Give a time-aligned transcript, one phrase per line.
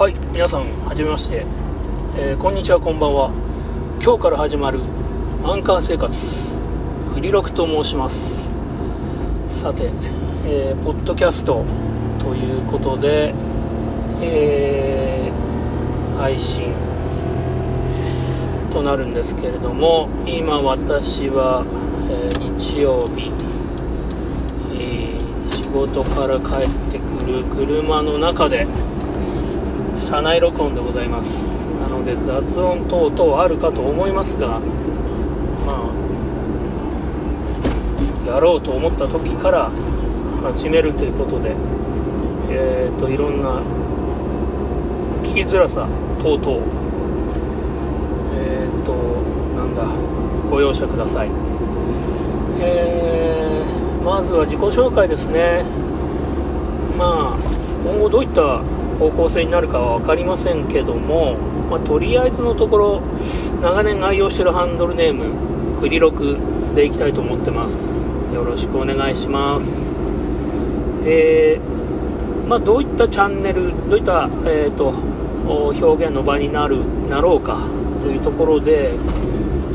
[0.00, 1.44] はい皆さんはじめまして、
[2.16, 3.30] えーこんにちはこんばんは。
[4.02, 4.80] 今日から始まる
[5.44, 6.16] アンカー生活
[7.12, 8.48] クリロクと申します。
[9.50, 9.90] さて、
[10.46, 11.66] えーポッドキャスト
[12.18, 13.34] ということで、
[14.22, 16.72] えー配信
[18.72, 21.62] となるんですけれども今私は、
[22.08, 23.30] え日曜日、
[24.80, 25.20] え
[25.50, 28.66] 仕事から帰ってくる車の中で
[30.00, 31.68] 車内録音でございます。
[31.80, 34.58] なので雑音等々あるかと思いますが
[35.66, 35.88] ま
[38.26, 39.70] あやろうと思った時から
[40.42, 41.54] 始めるということで
[42.50, 43.62] えっ、といろんな
[45.22, 45.86] 聞きづらさ
[46.22, 46.58] 等々
[48.34, 48.92] えっ、と
[49.56, 49.84] なんだ
[50.50, 51.28] ご容赦ください。
[52.60, 53.40] えー
[54.04, 55.62] まずは自己紹介ですね。
[56.98, 57.38] まあ
[57.84, 58.62] 今後どういった
[59.00, 61.34] 方向性になるかは分かりませんけども、
[61.70, 63.02] まあとりあえずのところ
[63.62, 66.36] 長年愛用してるハンドルネームクリロク
[66.74, 68.06] でいきたいと思ってます。
[68.34, 69.94] よろしくお願いします。
[71.02, 71.58] で
[72.46, 74.92] まあどういったチャンネルどういった、えー、と
[75.46, 77.56] 表現の場になるなろうか
[78.02, 78.92] というところで、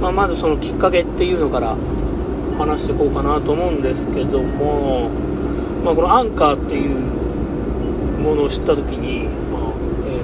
[0.00, 1.76] まあ、まずそのきっかけっていうのから
[2.58, 5.08] 話していこうかなと思うんですけども、
[5.82, 7.14] まあ、このアンカーっていう
[8.24, 9.72] ものを知った時に、まあ
[10.06, 10.20] え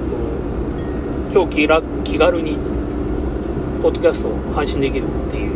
[1.29, 2.57] ー、と超気楽気軽に
[3.81, 5.51] ポッドキャストを配信できるっていう。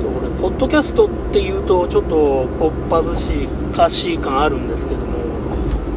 [0.00, 5.18] ところでポッドキャストっていうとちょっとこっぱずしかしい感あるんですけども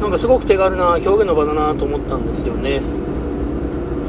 [0.00, 2.82] なんかすごく手軽な表現の場だなと思ったんですよね、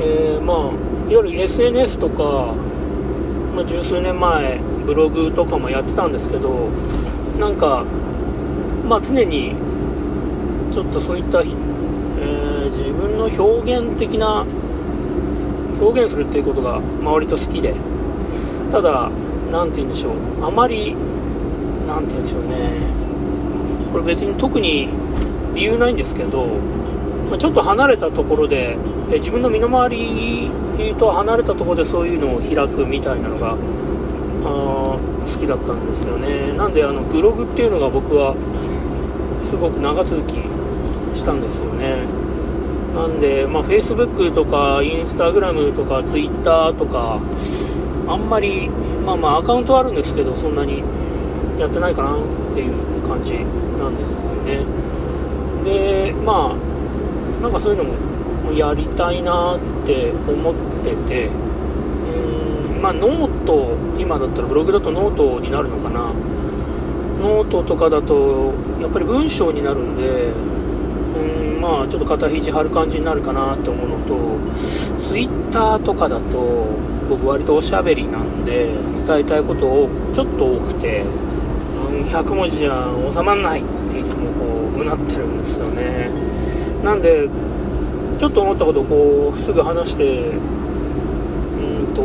[0.02, 2.56] えーまあいわゆる SNS とか、
[3.56, 6.70] まあ、十数年前ブログとかもやってたんですけど
[7.40, 7.86] なんか
[8.88, 9.54] まあ常に
[10.76, 11.56] ちょっとそういった、えー
[12.72, 14.46] 自分の表現的な
[15.80, 17.74] 表現するっていうことが、まあ、割と好きで
[18.72, 19.10] ただ
[19.52, 20.14] 何て言うんでしょう
[20.44, 20.94] あまり
[21.88, 22.72] 何て言うんでしょうね。
[23.94, 24.90] これ別に特に
[25.54, 26.48] 理由ないんですけど、
[27.30, 28.76] まあちょっと離れたところで
[29.12, 30.52] え自分の身の回り
[31.00, 33.56] と離れたところでそういうのを開くみたいなのが
[34.44, 35.00] 好
[35.40, 36.52] きだったんですよね。
[36.58, 38.36] なんであのブログっていうのが僕は
[39.42, 40.34] すごく長続き
[41.26, 42.04] たんですよね。
[42.96, 47.20] なんで、まあ、Facebook とか Instagram とか Twitter とか
[48.08, 48.70] あんまり
[49.06, 50.82] まあまあアカウントはあるんですけどそんなに
[51.60, 52.20] やってないかなっ
[52.54, 52.74] ていう
[53.08, 53.34] 感じ
[53.78, 54.64] なんですよね。
[55.66, 66.12] でまあなんかそういうのもやりたいなって思っててうんまあノート今だったらブログだとノートになるのかな。
[67.22, 70.32] ノートとかだとやっぱり文章になるんで
[71.16, 76.68] うんまあちょっと肩肘張る感じになるかなって思うのとツイッターとかだと
[77.10, 78.74] 僕割とおしゃべりなんで
[79.08, 81.04] 伝えたいことをちょっと多くて
[81.92, 86.10] うん100文字じゃ収まんないっていつもこううなってるんですよね。
[86.84, 87.28] なんで
[88.20, 92.02] ちょっと思ったことをこうすぐ話してうんと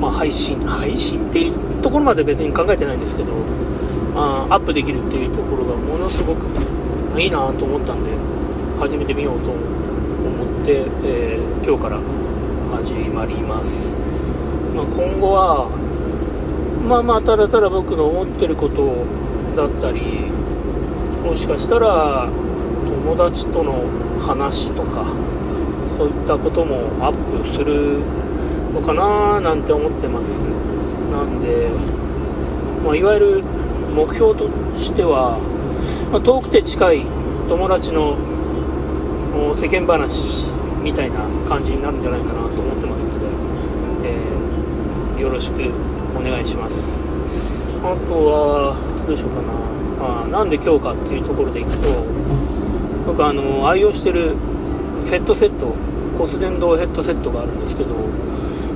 [0.00, 3.32] まあ配信配信っていうところまで別に考えてないんですけど
[4.14, 6.46] あアップできるっていうところがものすごく
[7.18, 8.10] いいなと思ったんで
[8.78, 11.98] 始めてみようと思って、えー今日から
[12.76, 13.98] 始まります、
[14.76, 15.68] まあ、今後は
[16.88, 19.04] まあまあただただ僕の思ってること
[19.56, 20.30] だったり
[21.24, 22.28] もしかしたら
[22.84, 23.82] 友達との
[24.20, 25.06] 話とか
[25.96, 27.98] そういったこともアップする
[28.72, 30.38] のかななんて思ってます。
[31.10, 31.68] なんで、
[32.84, 33.42] まあ、いわゆる
[33.94, 34.46] 目標と
[34.78, 35.38] しては、
[36.10, 37.02] まあ遠くて近い
[37.48, 38.16] 友達の
[39.54, 40.50] 世間話
[40.82, 43.26] みたいな感じになるんじゃないかなと思ってますので、
[44.08, 45.54] えーよろしく
[46.14, 47.02] お願いします。
[47.82, 48.76] あとは
[49.06, 49.66] どうしようかな。
[49.98, 52.04] あなんで今日かっていうところでいくと
[53.06, 54.36] 僕あの愛用してる
[55.08, 55.74] ヘッドセット
[56.18, 57.94] 骨伝導ヘッドセットがあるんですけど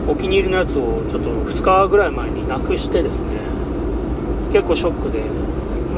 [0.08, 3.40] お気に入りのやつをちょっと2日ぐらい前になくしてですね
[4.52, 5.24] 結構ショックで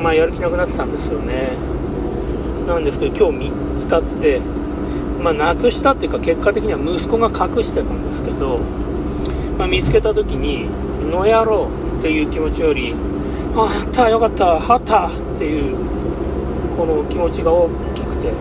[0.00, 1.50] まあやる気なくなってたんですよね。
[2.66, 4.40] なんですけど今日見つかって
[5.22, 8.60] まあなくしたっていうか結果的には息子が隠してたんですけど、
[9.58, 10.68] まあ、見つけた時に
[11.10, 11.68] 「の野郎」
[11.98, 12.94] っていう気持ちより
[13.56, 15.76] 「あやったよかったあった」っていう
[16.76, 18.32] この気持ちが大きくて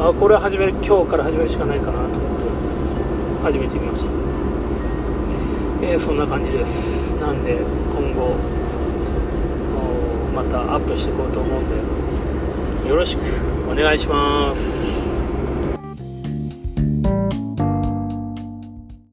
[0.00, 2.18] あこれは始める今日から始めるしかないかなと思って
[3.42, 4.12] 始めてみました、
[5.82, 7.16] えーそんな感じです。
[7.20, 7.58] なんで
[7.92, 8.34] 今後
[10.42, 13.20] またアップしていこうと思うんでよろしく
[13.70, 15.19] お願いします。